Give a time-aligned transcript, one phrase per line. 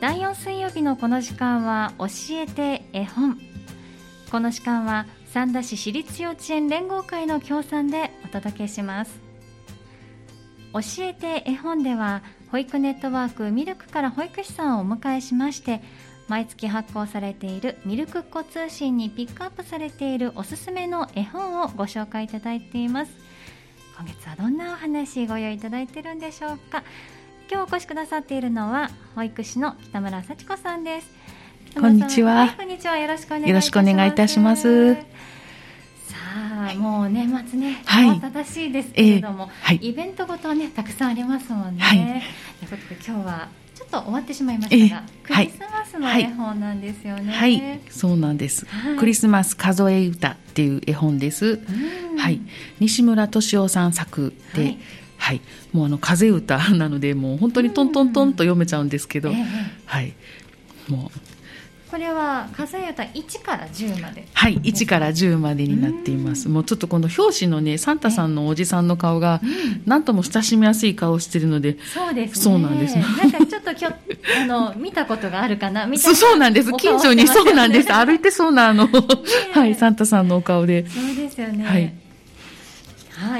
[0.00, 3.36] 第4水曜日のこの時間は教えて絵本。
[4.30, 9.20] この時間は三田市私立幼稚園連合会の協賛でお届けします。
[10.72, 12.22] 教えて絵本では
[12.52, 15.82] 保育ネットワークミルクから保育士さんをお迎えしまして
[16.28, 23.12] 毎月発行されているミルクっ子通信にピックアップされているおすすめの絵本をご紹介いただいています。
[23.96, 26.84] 今月はどんなお話ご用意いただいているんでしょうか。
[27.50, 31.08] 今日お越しくださっているのは保育士の北村幸子さんです。
[31.80, 32.98] こんにちは、はい、こんにちは。
[32.98, 34.94] よろしくお願いいいたします。
[34.94, 35.00] さ
[36.72, 47.32] あもう年末ね慌ただしいですけれども、はい、イベントごとねたくさんありますもんね、はい、ということで今日はちょっと終わってしまいましたが、クリスマスの絵本なんですよね。
[47.32, 51.60] はい、はい、そうなんです、はい、クリスマス数え歌っていう絵本です。
[52.18, 52.42] はい、
[52.78, 54.76] 西村敏夫さん作で、
[55.18, 59.32] はい、はい、もうあの風歌なのでもう本当にトントントンと読めちゃうんですけど、
[59.86, 60.14] はい、
[60.88, 61.38] もう。
[61.90, 64.26] これは数え歌1から10まで。
[64.34, 64.58] はい。
[64.60, 66.48] 1から10までになっています。
[66.48, 69.40] もうちょっとこの表紙のねサンタさんのおじさんの顔が
[69.86, 71.78] なんとも親しみやすい顔してるので。
[71.94, 72.96] そうです、ね、そうなんです。
[72.98, 73.88] なんかちょっときょ
[74.42, 75.86] あの見たことがあるかな？
[75.86, 76.70] みたいなそうなんです。
[76.74, 77.92] 近所にそうなんです。
[77.92, 78.86] 歩いてそうなあの、
[79.54, 80.86] はいサンタさんのお顔で。
[80.88, 81.64] そうですよね。
[81.64, 82.07] はい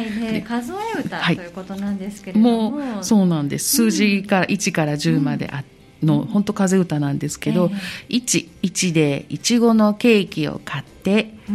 [0.05, 3.77] はい、で数え歌ということなんですけれども、もうそうなんです。
[3.77, 7.71] 数字から1から10まであって、の本当風歌なんですけど、
[8.09, 11.53] えー、1, 1でいちごのケーキを買って、う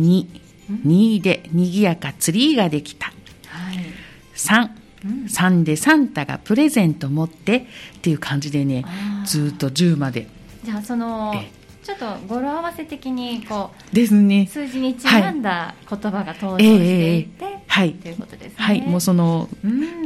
[0.00, 0.26] ん、2,
[0.86, 3.06] 2でにぎやかツリーができた、
[3.46, 3.76] はい、
[4.34, 4.70] 3,
[5.26, 7.56] 3でサンタがプレゼント持って
[7.96, 8.84] っていう感じでね
[9.24, 10.28] ずっと10まで。
[10.62, 14.46] じゃあその、えーちょっと語呂合わせ的にこうですね。
[14.46, 18.12] 数字にちなんだ言葉が登場していて、はい、とい。
[18.12, 18.54] うことですね。
[18.56, 19.48] はい、もうその、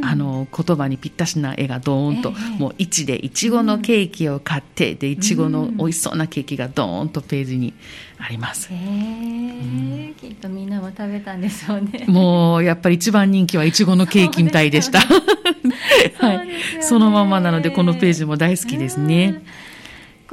[0.02, 7.74] あの言葉にぴったしな絵がドーンと、もう1でいちごのケーキを買って、でいちごの美味しそうなケーキがドーンとページに
[8.18, 8.68] あります。
[8.72, 12.04] へえ、きっとみんなも食べたんでしょうね。
[12.06, 15.00] もうやっぱり一番人気はいちごのケーキみたいでした。
[16.20, 16.48] はい、
[16.80, 19.42] そのままなのでこのページも大好きですね。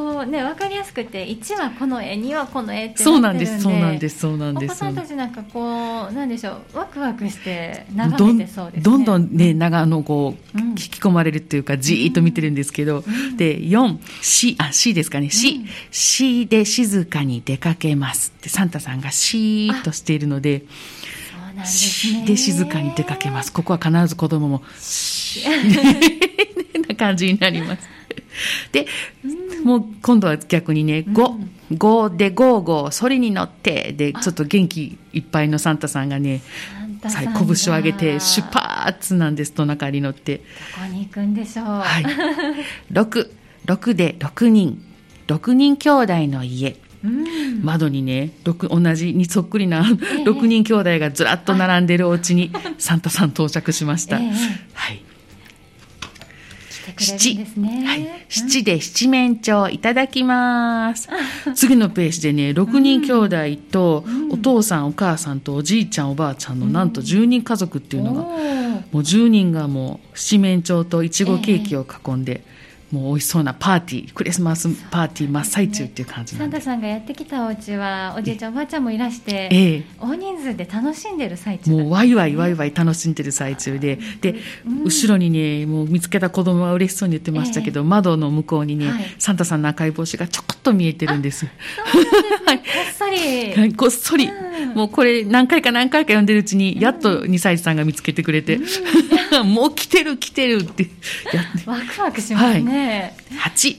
[0.01, 4.72] こうね分かりやすくて1はこの絵2はこの絵ってそうなんですそうなんですそうなんです。
[4.72, 15.29] お子さんたちなんかこうなんでしょうワクワクして眺めてそうです、ね、どんどんね長野こう、うん、引き込まれるっていうかじーっと見てるんですけど、うん、で4 C あ C ですかね。
[15.29, 23.53] C、うん、C で静かに出かけますってサンタさんがシーッとしているのでですね、で静かに出かけます。
[23.53, 24.63] ここは必ず子供も
[26.88, 27.88] な感じになります。
[28.72, 28.88] で、
[29.63, 36.41] もう今度は逆にね、5、5でゴーゴー、そりに乗って、で、ちょっと元気いっぱいのサンタさんがね、
[37.09, 40.38] さ拳を上げて出発なんです、トナカイに乗って。
[40.38, 40.44] ど
[40.81, 41.66] こに行くんでしょう。
[41.66, 42.03] はい。
[42.91, 43.29] 6、
[43.66, 44.83] 6で6人、
[45.27, 46.78] 6人兄弟の家。
[47.03, 54.31] うん、窓にね同じにそっくりな6人兄弟がずらっと並んでるお家にサンタさん到着しました、えー、
[54.73, 55.03] はい
[56.97, 61.09] 七、ね、はい、七で七面鳥いただきます。
[61.56, 63.38] 次のページでね、六人兄弟
[63.72, 68.29] と、お父さん、お母さんとおじいちゃん、おばあちゃんのなんと10人家族っていうのが、も
[68.94, 72.44] う10人がもう七面鳥といちごケーキを囲んで、
[72.91, 83.97] もう美味しそうなパーティークリスマスパーティー真っ最中っていう感じサンタさんがやってきたお家はおじいちゃんおばあちゃんもいらして、ええ、大人数で楽しんでる最中、ね、もうワイワイワイワイ楽しんでる最中で。
[84.22, 84.35] で、
[84.66, 91.47] うん、後ろにねもう見つけた子供が嬉しそうに言ってましたけど、え、窓の向こうにね、はい、サンタさんの赤い帽子がちょこっと見えてるんです。
[92.46, 92.60] はい、こっそ
[93.11, 93.73] り。
[93.75, 100.83] こっそり、うん、もうこれ何回か何回か読んでるうちに、やっと2歳児さんが見つけてくれて、うん、 もう来てる来てるって。
[101.33, 101.69] やって。
[101.69, 103.16] ワクワクしますね。
[103.35, 103.77] はい、8、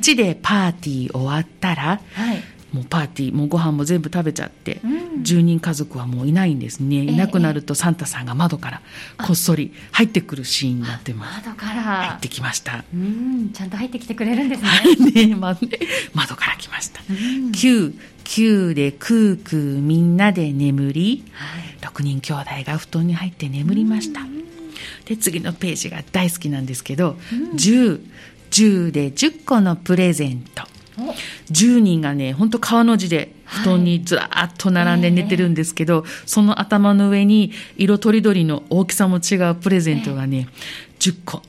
[0.00, 2.42] 8でパーティー終わったら、はい、
[2.72, 8.82] もうパーティーもうご飯も全部食べちゃって、うん、10人家族はもういないんですね、いなくなるとサンタさんが窓から
[9.18, 11.82] こっそり入ってくるシーンになってます窓から。
[11.82, 12.84] 入ってきました。
[12.94, 15.26] うんちゃんと入ってきてくれるんですね。
[15.26, 15.56] ね、ま、
[16.14, 17.16] 窓から来ました、うん、
[17.50, 24.20] 9 9でクークーみんなで眠り、はい、6人兄弟が布団に入って眠りました、
[25.06, 28.00] で次のページが大好きなんですけど、うん、10
[28.50, 30.64] 10で10個のプレゼント
[31.50, 41.42] 10人がね本当川の字で布団にずらっと並んで寝てるんですけど、はいその頭の上に色とりどりの大きさも違うプレゼントがね、えー、10個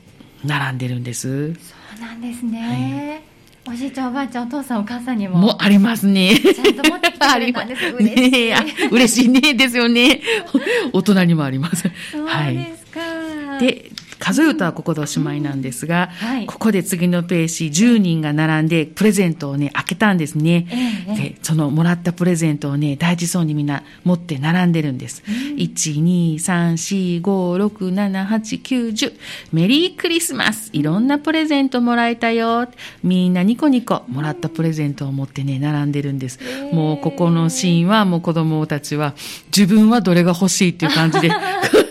[0.44, 1.54] 並んでるんです。
[1.54, 1.60] そ
[1.98, 3.22] うなんですね、
[3.66, 6.34] はい、おじいちゃんおばあちゃんお父さんお母さんにももありますね。
[6.36, 10.20] ちゃんと持ってきてくれたんです嬉しい、 ね、嬉しいねですよね。
[10.92, 11.82] 大人にもあります。
[12.10, 13.92] そうですか、はい、で
[14.22, 20.66] 数え歌はここでおしまいなんですが、はいここで次のページ10人が並んでプレゼントをね、開けたんですね。
[20.70, 25.22] ええで、そのもらったプレゼントをね、大事そうにみんな持って並んでるんです。
[25.26, 29.12] 1、2、3、4、5、6、7、8、9、10。
[29.52, 32.68] メリークリスマスいろんなプレゼントもらえたよ。
[33.02, 36.38] みんなニコニコもらったプレゼントを持ってね、並んでるんです。
[36.72, 39.14] もうここのシーンはもう子供たちは
[39.56, 41.30] 自分はどれが欲しいっていう感じで、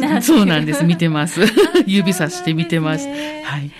[0.00, 0.22] な。
[0.22, 0.84] そうなんです。
[0.84, 1.40] 見てます。
[1.86, 3.06] 指さして見てます。
[3.08, 3.70] はい。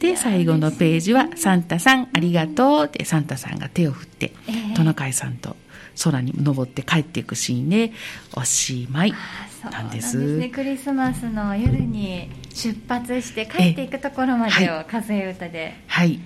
[0.00, 5.56] で、最後のページは、サンタさんありがとうって、サンタさんが手を振って、ええトナカイさんと
[6.04, 7.92] 空に登って帰っていくシーンで、
[8.34, 9.14] おしまい
[9.62, 9.88] そうなんで。
[9.88, 10.48] なんですすね。
[10.50, 16.20] クリスマスの夜に出発して帰っていくところまでを数え歌ではい。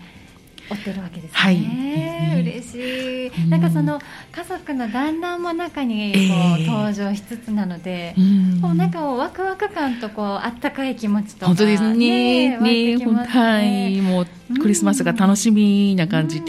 [0.72, 1.38] 追ってるわけですね。
[1.38, 3.26] はい嬉しい。
[3.28, 4.00] うんなんかその
[4.32, 6.22] 家族の団らんも中にこう、
[6.60, 12.58] ええ登場しつつなので、うんこうなんかワクワク感とこうあったかい気持ちとか本当ですね。
[12.58, 14.00] 湧いてきますねはい。
[14.00, 14.26] もう、
[14.60, 16.44] クリスマスが楽しみな感じうん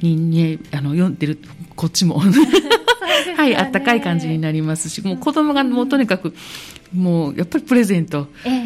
[0.00, 1.38] にね、あの、読んでる、
[1.76, 2.22] こっちも。
[2.24, 2.32] ね
[3.36, 6.34] はい、あったかい感じになりますし、もう子供がもうとにかく、
[6.94, 8.59] もう、やっぱりプレゼント、ええ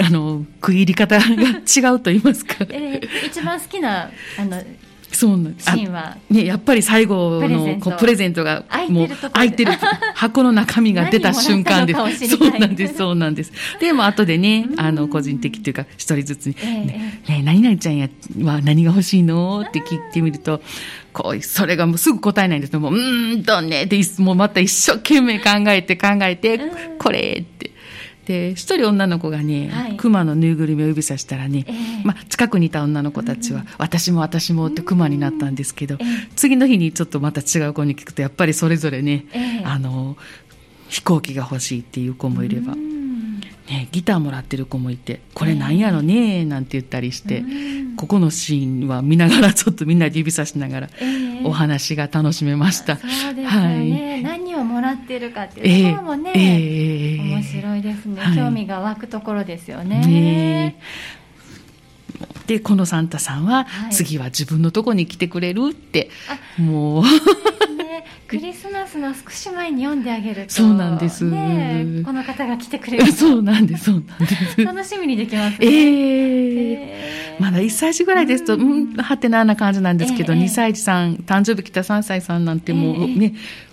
[0.00, 2.66] あの、食い入り方が違うと言いますか。
[2.70, 4.62] ええ一番好きなあの
[5.16, 6.16] そうなんシーンは？
[6.28, 9.72] ね、やっぱり最後のこうプレゼントが開いてもう開いてる
[10.14, 12.28] 箱の中身が出た瞬間です。
[12.28, 13.52] そうなんです、そうなんです。
[13.80, 18.08] でも後でね、あの、個人的というか、一人ずつに、ええねね何々ちゃんや
[18.42, 19.64] は何が欲しいの？
[19.66, 20.60] って聞いてみると、
[21.14, 22.70] こう、それがもうすぐ答えないんです。
[22.70, 27.70] けども、うーんとねって、もうまた一生懸命考えて考えてうん、これって。
[28.26, 29.96] で、一人女の子がね、はい。
[29.96, 31.74] 熊のぬいぐるみを指さしたらね、ええ。
[32.04, 36.28] まあ、近くにいた女の子たちは、私も私もって熊になったんですけど、ええ。
[36.34, 39.64] 次の日にちょっとまた違う子に聞くと、やっぱりそれぞれね、ええ。
[39.64, 40.16] あの、
[40.88, 43.40] 飛行機が欲しいっていう子もいれば、うん。
[43.68, 47.44] ね、ギターもらってる子もいて、これなんやろねなんて言ったりして、
[47.96, 51.44] ここのシーンは見ながら、ちょっとみんなで指さしながら、ええ。
[51.44, 52.96] お話が楽しめました。
[52.96, 55.78] そうですよね、何をもらってるかってええ。
[55.80, 58.36] いうところもね、ええ面白いですね、はい。
[58.36, 60.76] 興味が湧くところですよね。
[62.46, 63.92] で、このサンタさんは、はい。
[63.92, 66.10] 次は自分のとこに来てくれるって、
[66.58, 71.24] もう、ねクリスマスの少し前に読んであげるとそうなんです。
[71.24, 74.64] ね、この方が来てくれる そうなんです、そうなんです。
[74.64, 75.66] 楽しみにできますね。
[75.66, 76.72] ええ。
[77.36, 83.65] えまだ1歳児ぐらいですと、うん、はてなな感じなんですけど、ええ2歳児さん、誕生日来た3歳さんなんてもうええね、あ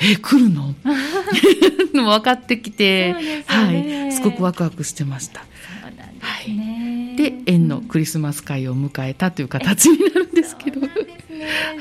[0.00, 0.74] え、来るの？
[1.92, 3.44] 分かってきて、ね。
[3.46, 3.72] は
[4.08, 5.40] い、すごくワクワクしてました。
[5.40, 10.80] そうなんで園のクリスマス会を迎えたという形になるんですけど。
[10.80, 10.88] ね。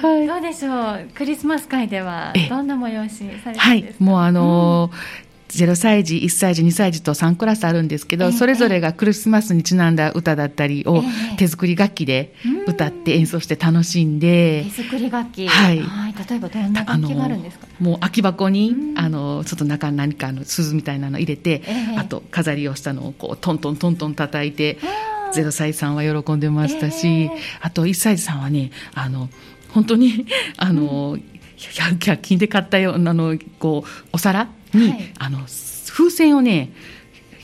[0.01, 0.27] はい。
[0.27, 2.49] どうでしょう、クリスマス会ではええ。
[2.49, 10.99] どんな催しされたはいんです、か、もうあのー0歳児、1歳児、2歳児と3クラスあるんですけど、ええそれぞれがクリスマスにちなんだ歌だったりをえ
[11.33, 12.33] え手作り楽器で
[12.67, 15.77] 歌って演奏して楽しんで、手作り楽器、はい。
[15.77, 17.67] 例えばどんな楽器があるんですか？
[17.79, 18.99] もう空き箱に、うん。
[18.99, 21.97] あのちょっと中に何かあの鈴みたいなの入れて、ええ。
[21.97, 25.43] あと飾りをしたのをこうトントントントン叩いてあー。
[25.43, 27.31] 0歳さんは喜んでましたし、ええ。
[27.61, 29.29] あと1歳児さんはねあの
[29.71, 30.25] 本当に
[30.57, 31.17] あの、
[31.57, 35.13] 100, 100均で買ったようなあのこうお皿に、はい。
[35.19, 35.39] あの
[35.89, 36.71] 風船をね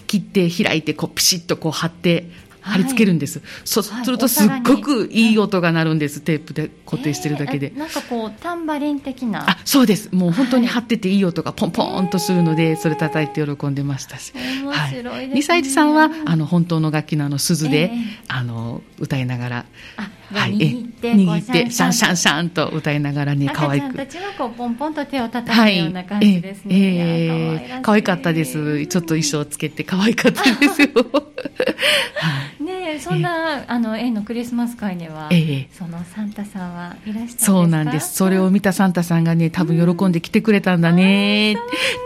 [0.08, 2.30] 切って開いてこうピシッとこう貼って
[2.64, 4.06] 貼り付けるんです、そうはい。
[4.06, 7.68] するとすっごくいい音が鳴るんです、テープで固定してるだけで。
[7.68, 7.77] えー。
[7.77, 9.50] なんかこうタンバリン的な。
[9.50, 10.10] あそうです。
[10.15, 15.39] もう本当にはい貼ってていい音がポンポーンとするので、それ叩いて喜んでましたし、面白いですね。
[15.39, 17.89] 2歳児さんはあの本当の楽器のあの鈴で、ええ
[18.30, 19.65] あの歌いながら、
[19.98, 22.18] あはい、握ってシャンシャン。
[22.18, 26.75] シャンと歌いながらね可愛く赤ちゃんたちはこうポンポンと手を叩はいくような感じですね。
[26.75, 27.82] ええいや可愛らしい。
[27.84, 28.88] 可愛かったです。
[28.88, 30.89] ちょっと衣装つけて可愛かったですよ
[33.00, 35.67] そんな、あの園のクリスマス会には、ええ。
[35.71, 37.45] そのサンタさんはいらしたんですか？
[37.45, 38.13] そうなんです。
[38.13, 41.57] それを見たサンタさんがね、多分喜んで来てくれたんだねっ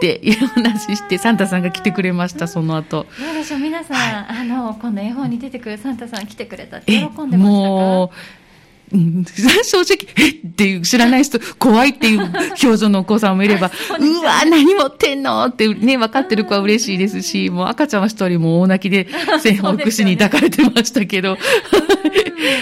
[0.01, 3.05] ていう話して、サンタさんが来てくれました、その後。
[3.19, 3.59] どうでしょう？
[3.59, 7.65] 皆さん、あのこの絵本に出てくるサンタさん来てくれたってえ喜んでましたか？
[7.65, 8.09] もう、
[8.93, 9.25] うん。
[9.25, 10.29] 正直、え？
[10.29, 15.45] っていう知らない人、怖いっていう表情のお子さんもいれば、 そうわ、何持ってんの？
[15.45, 19.07] ってね、分かってる子は嬉しいですし、もう赤ちゃんは一人もう大泣きで、
[19.41, 21.37] 線保育士に抱かれてましたけど、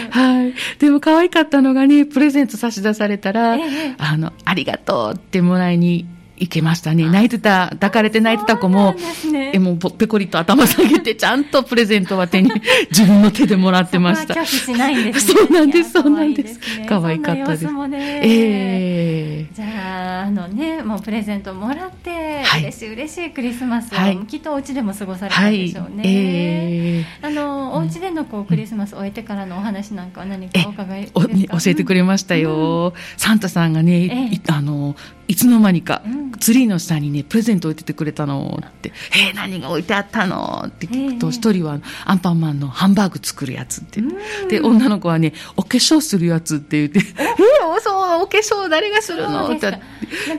[0.10, 0.54] はい。
[0.80, 3.96] でも可愛かったのがね、プレゼント差し出されたら、ええ。
[3.98, 6.06] あの、ありがとうってもらいに
[6.38, 7.10] いけましたね。
[7.10, 8.96] 泣いてた、抱かれて泣いてた子も、
[9.32, 12.52] ね、えもうぺこりと頭下げて、 ちゃんとプレゼントは手に、
[12.92, 14.34] 自分の手でもらってました。
[14.46, 16.60] そうなんです、そうなんです。
[16.88, 17.66] 可愛かったです。
[17.66, 19.54] ね、ええ。
[19.54, 26.04] ー、じゃあ、あのね、もうプレゼントもらって、はい、嬉しい嬉しいクリスマスを、はい、きっとお家でも過ごされたんでしょうね。
[26.04, 27.06] はい、え。
[27.22, 31.22] ー、あの、お家でのこうクリスマスを終えてからのお話なんかは何かお伺いですか、
[31.60, 32.94] 教えてくれましたよ。
[32.96, 34.96] うん、サンタさんがね、えー、あの、
[35.28, 36.02] いつの間にか、
[36.40, 40.66] ツリーの下にね、プレゼント置いててくれたのって、えー、何が置いてあったの？
[40.68, 44.02] って聞くと、一人はアンパンマンのハンバーグ作るやつって。
[44.50, 49.56] で、女の子はね、お化粧するやつって言って、えー、そう、お化粧誰がするの？
[49.56, 49.80] って。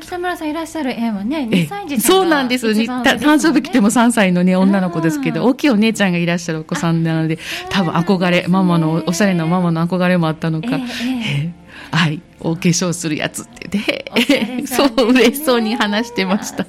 [0.01, 2.67] 北村さんいらっしゃる絵はね、2歳児そうなんです。
[2.69, 7.39] 誕生日来ても3歳のね、女の子ですけど、大きいお姉ちゃんがいらっしゃるお子さんなので、
[7.71, 11.53] 多分憧れ、ママの、おしゃれなママの憧れもあったのか、えー、
[11.91, 16.67] はい、お化粧するやつってで、そう、嬉しそうに話してました。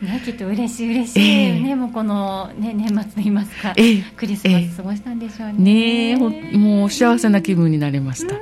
[0.00, 3.82] ね、きっと嬉しい嬉しい、えー、ね、もうこの、ね、年末と言いますか、え。
[3.82, 6.14] ー、クリスマス過ごしたんでしょうね。
[6.14, 8.34] ねもう幸せな気分になれました。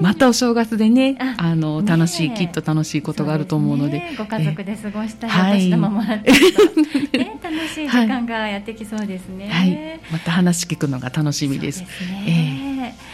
[0.00, 3.98] またお正月でね、あの、楽しい、きっと楽しいことがあると思うので。
[3.98, 6.32] でご家族で過ごしたり、お年玉もらって、
[7.18, 9.48] ね、楽しい時間がやってきそうですね。
[9.50, 11.80] はい、また話聞くのが楽しみです。
[11.80, 12.94] ですね。
[12.96, 13.11] えー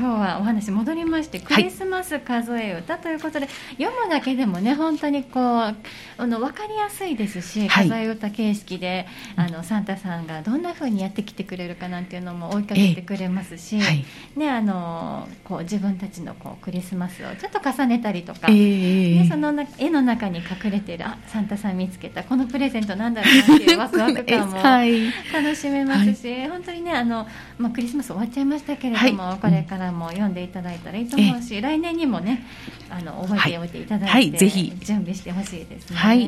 [0.00, 3.48] 今日はお話戻りましてクリスマス数え歌ということで、はい、
[3.84, 5.76] 読むだけでもね本当にこうあ
[6.18, 14.04] の分かりやすいですし、はい、数え歌形式であのサンタさんがどんなふうにやってきてくれるかなんていうのも追いかけてくれますし、えーはい、
[14.36, 27.26] ね、あのこう自分たちのこうクリスマスをちょっと重ねたりとか、えー、ね、その絵の中に隠れているあサンタさん見つけたこのプレゼントなんだろうなっていうワクワク感も楽しめますし、本当にねあの、
[27.58, 32.46] まあ、クリスマス終わっちゃいましたけれども、これれからも読んでいただいたらいいと思うし、来年にもね
[32.90, 35.96] あの覚えておいていただいて、はい、ぜひ準備してほしいですね。
[35.96, 36.26] はい、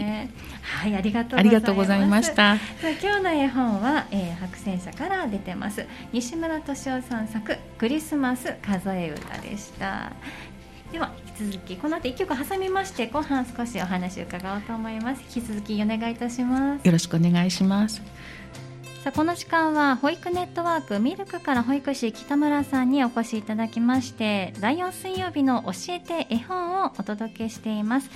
[0.62, 1.36] はい、ありがと
[1.72, 2.56] うございました。
[3.02, 5.86] 今日の絵本は、えー、白戦車から出てます。
[6.12, 10.12] 西村敏夫さん作クリスマス数え歌でした。
[10.92, 18.02] では引き続きこの後一曲挟みまして後半少しお話を伺おうと思います引き続きお願いいたしますよろしくお願いします
[19.02, 28.08] さあこの時間は保育ネットワークミルクから保育士北村さんにお越しいただきまして第4水曜日の教えて絵本をお届けしています。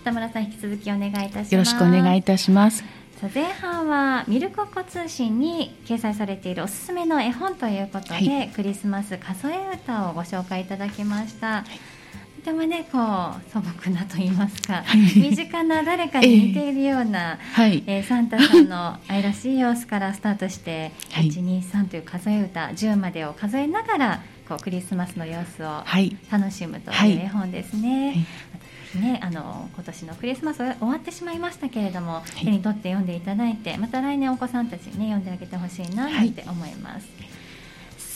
[0.00, 1.52] 北村さん引き続きお願いいたします。
[1.52, 2.78] よろしくお願いいたします。
[3.20, 11.99] さあ前半はミルクコ通信に掲載されているおすすめの絵本ということで、はい、クリスマス数え歌をご紹介いただきました、はい
[12.40, 14.82] とてもねこう素朴なと言いますか
[15.14, 25.82] 身近な誰かに似ているような、えー、えー、サンタさんの愛らしい様子からスタートして、はい、123という数え歌10までを数えながらこうクリスマスの様子を
[26.30, 28.08] 楽しむという絵本ですね。
[28.08, 29.00] はい。
[29.02, 37.06] ね、あの今年のクリスマス終わってしまいましたけれども、はい、手に取って読んでいただいてまた来年お子さんたちに、ね、読んであげてほしいなって思います。
[37.20, 37.39] はい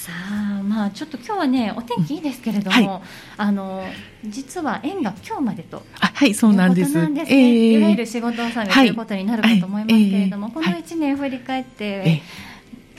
[0.04, 3.00] さあまあちょっと今日はねお天気いいですけれども、はい、
[3.38, 3.82] あの
[4.26, 6.94] 実は縁が今日までとあはいそうなんです。
[6.94, 10.52] なんですね、えー、いわゆる仕事納めということになるかと思いますけれども、はい。
[10.56, 12.23] えー、この1年振り返って、え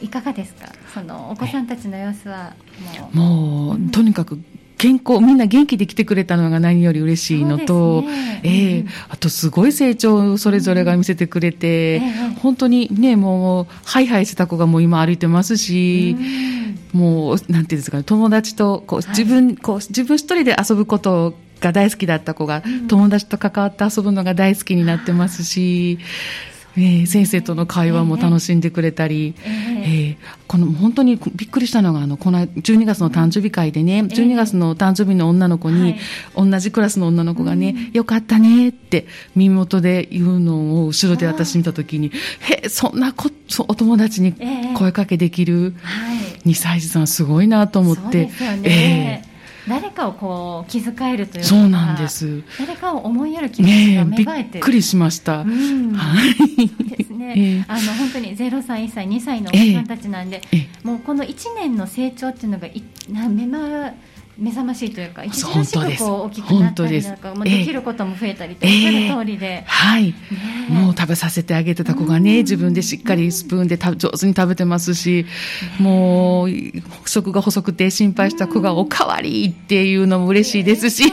[0.02, 0.68] ー、いかがですか？
[0.96, 2.56] そのお子さんたちの様子は
[2.98, 3.18] もう。
[3.18, 4.40] もう、うん、とにかく
[4.78, 8.80] 健康、みんな元気で来てくれたのが何より嬉しいのと、ね、ええ。
[8.80, 16.65] ー、あとすごい成長をそれぞれが見せてくれて、うん、本当にね、もう、ハイハイした子がもう今歩いてますし、うん、
[16.96, 26.00] もう、なんていうんですかね、友達と、こう、自分、はい、こう、自分一人で遊ぶことが大好きだった子が、友達と関わって遊ぶのが大好きになってますし、
[26.78, 29.75] えー、先生との会話も楽しんでくれたり、えー、えー、
[30.48, 35.96] この本当にびっくりしたのがあのこの12月の誕生日会でね、12月の誕生日の女の子に、
[36.36, 43.30] 同じクラスの女の子がね、よかったねって耳元で言うのを後ろで私見た時に、へそんなこ
[43.68, 44.34] お友達に
[44.76, 45.76] 声かけできる
[46.46, 48.30] 2歳児さんすごいなと思って。
[48.64, 49.35] えー
[49.68, 52.44] 誰かをこう気遣えるというかそうなんです。
[52.60, 56.68] 誰かを思いやる気持ちが芽生えてびっくりしました、うん、はい。
[56.98, 60.68] ですね、えー、あの本当に0歳1歳2歳のお子さんたちなんで、えーえ。
[60.84, 63.92] ー、もうこの1年の成長っていうのがいな目ま
[64.38, 70.14] 目覚ましいというか、著しくこう大きくなったりなんか、できることも増えたりと、おっしゃる通りで、はい、
[70.70, 75.26] もう食べさせてあげてた子がね、自分でしっかりスプーンで上手に食べてますし、
[75.80, 76.50] もう
[77.06, 81.04] 食が細くて心配した子がおかわりっていうのも嬉しいですし、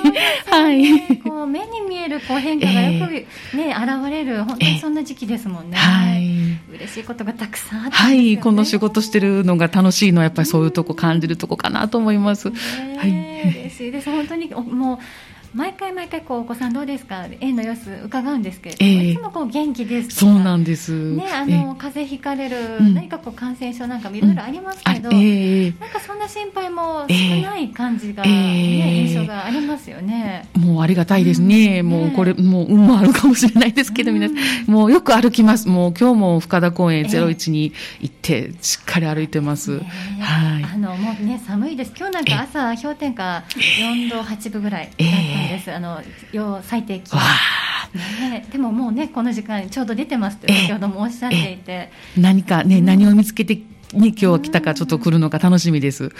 [0.47, 1.19] はい。
[1.19, 3.26] こう目に見えるこう変化がよくね、
[3.73, 5.76] 現れる、本当にそんな時期ですもんね。
[5.76, 6.33] はい。
[6.75, 12.50] 嬉しいことがたくさんあって、はい、この仕事してるのが楽しいのはやっぱりそういうとこ感じるとこかなと思います。
[12.50, 12.55] は
[13.07, 13.12] い。
[13.12, 14.11] 嬉しいです。
[14.11, 14.99] 本当にもう
[15.54, 17.26] 毎回毎回こうお子さんどうですか？
[17.40, 25.16] 園の様子伺うんですけれども、えー、いつもこう元気ですそうなんです、ね、あの風邪ひかれる、うん、何かこう感染症なんかもいろいろありますけど、うん。
[25.16, 28.32] えー、なんかそんな心配も少ない感じが、ね、え。
[28.92, 30.49] ー、印象がありますよね。
[30.59, 34.71] もうありがたいですね、うん、もうこれもう運もあるかもしれないですけど、皆さん。
[34.71, 35.68] もうよく歩きます。
[35.68, 41.92] もう今日も深田公園01に行ってしっかり歩いてます、はい、あのもうね寒いです。
[41.97, 46.02] 今日なんか朝氷点下4度8分ぐらいだったんです、あの
[46.62, 47.20] 最低気温。
[48.30, 53.58] ね、でももうねこの時間ちょうど出てますと先ほどもおっしゃっていて、何かね、うん、何を見つけて
[53.92, 56.11] に今日は来たかちょっと来るのか楽しみです。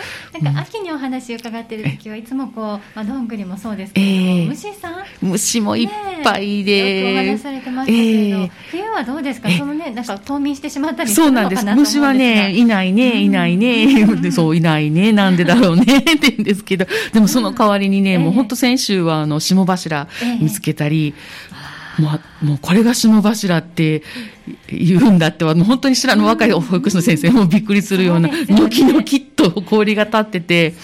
[0.41, 4.95] なんか秋にお話伺ってる時はいつもこう、まあ、どんぐりもそうですけど、えー、虫さん？
[5.23, 5.89] 虫もいっ
[6.23, 9.51] ぱいで、ね、よくお話されてましたけど、えー、冬はどうですか？
[9.51, 11.65] そのね、なんか冬眠してしまったりそうなんです。
[11.65, 20.09] 虫はね、いないね、いないね、そう、いないね、なんでだろうね、 って言うんですけど、でもその代わりにね、もう本当先週はあの、霜柱
[20.41, 21.15] 見つけたり、
[21.99, 22.11] も
[22.43, 24.03] う、もうこれが霜柱って
[24.69, 30.75] 言うんだっては、もう本当に知らぬ若い保育士の先生もびっくりするような、ニョキニョキっと氷が立ってて、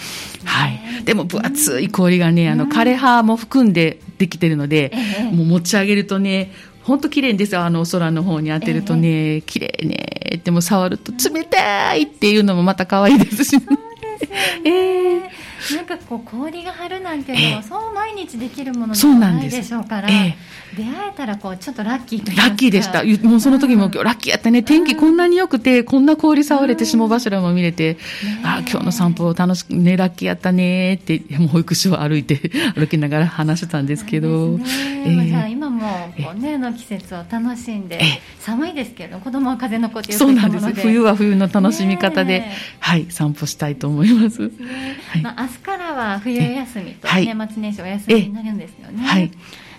[0.45, 1.03] はい。
[1.03, 4.91] でも分厚い氷がね、あの、枯葉も含んでできてるので、
[5.31, 6.51] もう持ち上げるとね、
[6.83, 13.63] 本当綺麗ですよ、あの空の方に当てるとね、綺麗ね、でも触ると冷たいっていうのもまた可愛いですし、ね。
[14.65, 15.38] えー
[15.75, 27.97] なんかこう氷が張るなんていうのは、そう毎日できるものじゃないでしょうから、えー、出会えたらこうちょっとラッキーというラッキーでした、もうその時も、うん、ラッキーやったね、天気こんなに良くて、こんな氷触れて、霜柱も見れて、
[28.41, 34.63] うん、あ今日の散歩を楽しくね、ラッキーやったねって、もう保育士を歩いて、 歩きながら話してたんですけど、ね。
[35.05, 37.99] えー、今もこう、ね、の季節を楽しんで、
[38.39, 42.45] 寒いですけど、子供は風の子ってそうなんです、冬は冬の楽しみ方で、
[42.79, 44.43] はい、散歩したいと思います。
[44.43, 44.47] は
[45.17, 45.21] い。
[45.21, 49.03] まあ、明日からは冬休みと年末年始お休みになるんですよね。
[49.03, 49.31] はい。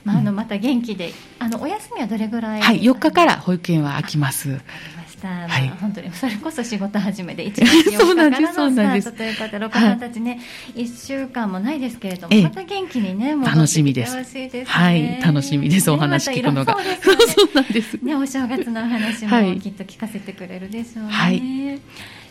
[0.04, 4.60] まあ、あのまた元気で、あのお休みはどれぐらい、はい、4日から保育園は空きます。
[5.28, 10.40] はい、本当にそれこそ仕事始めで1月4日からの スタートということで、お子さんたちね、
[10.74, 14.16] はい、1週間もないですけれども、また元気にね、楽しみです。
[14.66, 16.76] はい、楽しみです、お話聞くのが。
[17.36, 17.98] そうなんです。
[18.02, 21.10] ね、お正月の話もきっと聞かせてくれるでしょうね。
[21.10, 21.80] はい。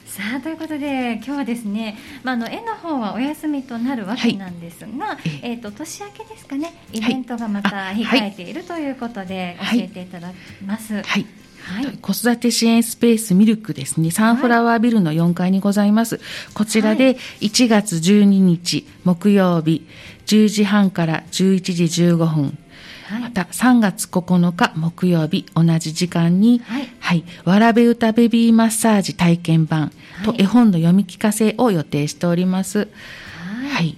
[0.10, 11.04] さあということで今日はですね、まあ、あの園の方はお休みとなるわけなんですが、はい、えーと、年明けですかねイベントがまた控えているということで教えていただきます。
[11.04, 11.26] はい
[11.70, 16.20] はい、子育て支援スペースミルクですね、サンフラワービルの4階にございます。
[16.54, 19.86] こちらで1月12日木曜日
[20.26, 22.58] 10時半から11時15分、
[23.22, 29.92] また3月9日木曜日同じ時間に、はい、はい、わらべ歌ベビーマッサージ体験版
[30.26, 32.88] と絵本の読み聞かせを予定しております。
[33.74, 33.96] はい。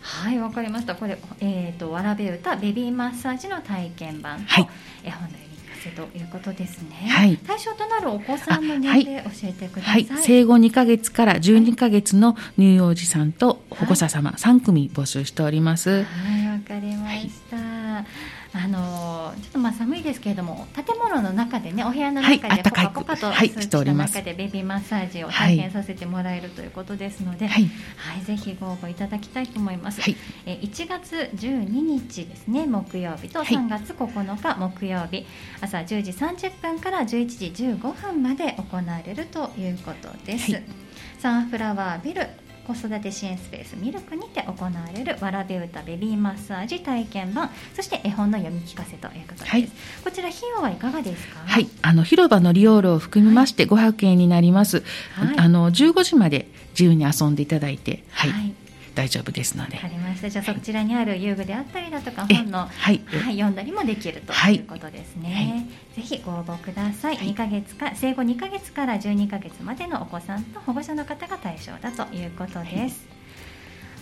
[0.00, 0.94] はい、わ、かりました。
[0.96, 4.68] これ、えっ、ー、と、わらべ歌ベビーマッサージの体験版と
[5.04, 5.49] 絵本の読み
[5.88, 7.08] ということですね。
[7.08, 7.36] はい。
[7.38, 10.04] 対象となるお子さんの年齢、教えてください。
[10.04, 10.22] はい。
[10.22, 15.90] 生後2ヶ月から12ヶ月の乳幼児さんと保護者様3組募集しております。
[15.90, 18.04] はい、わ、かりました。
[18.52, 30.00] あのちょっとまあ寒いですけれども建物の中でねお部屋の中でポカポカとはい、しており中でベビーマッサージを体験させてもらえるということですので、はい、はい、ぜひご応募いただきたいと思います。
[30.00, 35.26] はい、え1月12日ですね木曜日と3月9日木曜日、
[35.60, 40.60] 朝10時30分から11時15分まで行われるということです。
[41.18, 42.26] サンフラワービル
[42.66, 49.68] 子育て支援スペースミルクにて行われるわらべ歌ベビーマッサージ体験版そして絵本の読み聞かせということです、はい、
[50.04, 51.40] こちら費用はいかがですか？
[51.44, 51.68] はい。
[51.82, 54.82] あの広場の利用料を含みまして500円になります、
[55.14, 58.54] はい、あの15時まで自由に遊んでいただいてはい、はい
[58.94, 59.76] 大丈夫ですので。
[59.76, 60.30] わかりました。
[60.30, 65.68] じゃあそちらにある遊具であったりだとか本の、はい、はい、読んだりもできるということですね。
[65.96, 67.16] はい、ぜひご応募ください。
[67.18, 73.19] 2ヶ月か生後2ヶ月から12ヶ月までのお子さんと保護者の方が対象だということです。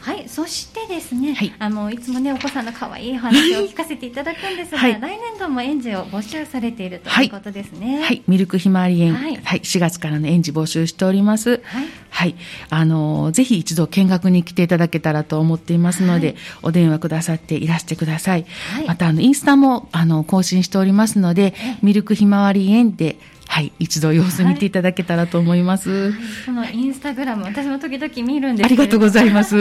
[0.01, 7.95] はい、そしてですね、はい、あのいつもねお子さんの可愛い話を聞かせていただくんですが、はい、来年度も園児を募集されているということですね。
[7.95, 11.61] はい、はい、ミルクひまわり園、はい、はい、4月からの園児募集しております。
[11.65, 12.35] はい、はい、
[12.71, 18.47] あのぜひ一度見学に来ていただけたらと思っていますので、お電話くださっていらしてください。
[18.87, 26.13] またあのインスタもあの更新しておりますので、ミルクひまわり園ではい一度様子見ていただけたらと思います、はい、
[26.47, 29.57] このインスタグラム私も時々見るんですありがとうございます。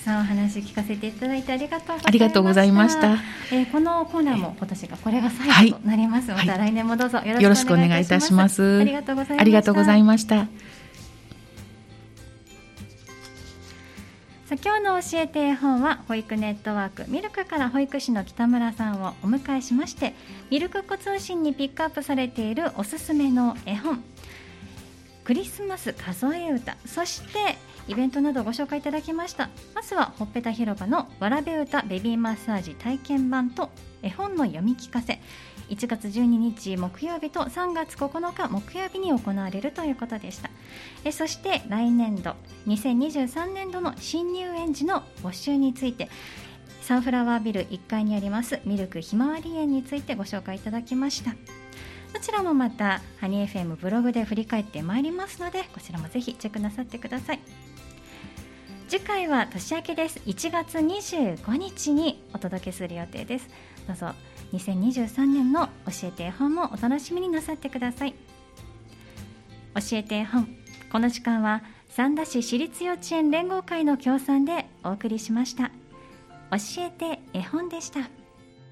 [0.00, 3.12] さんお話聞かせていただいてありがとうありがとうございました、
[3.52, 8.80] えー、このコーナーも今年がこれが最後となります、はい、また来年もどうぞよろしくお願いいたします。
[8.80, 10.46] ありがとうございました。
[14.50, 20.12] さあ今日の教えて絵本は保育ネットワークミルクから保育士の北村さんをお迎えしまして
[20.50, 24.02] ミルクっ子通信にピックアップされているおすすめの絵本
[25.30, 26.76] クリスマス数え歌。
[26.84, 29.48] そしてイベントなどご紹介いただきました。
[29.76, 33.70] まずはほっぺた広場のわらべ歌ベビーマッサージ体験版と
[34.02, 35.20] 絵本の読み聞かせ。
[35.68, 40.50] 1月12日木曜日と3月9日木曜日に行われるということでした。
[41.04, 42.34] えそして来年度
[42.66, 46.08] 2023年度の新入園児の募集について
[46.82, 51.36] サンフラワービル1階にありますミルクひまわり園についてご紹介いただきました。
[52.12, 57.40] こちらもまたハニー FM ブログで振り返ってまいりますのでこちらもぜひチェックなさってください。
[58.88, 60.20] 次回は年明けです。
[60.26, 63.48] 1月25日にお届けする予定です。
[63.86, 64.08] どうぞ
[64.52, 68.14] 2023年の教えて絵本もお楽しみになさってください。
[69.74, 70.48] 教えて絵本
[70.90, 75.70] この時間は三田市私立幼稚園連合会の協賛でお送りしました。
[76.50, 78.19] 教えて絵本でした。